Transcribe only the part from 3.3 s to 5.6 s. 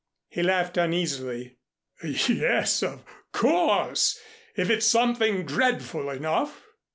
course, if it's something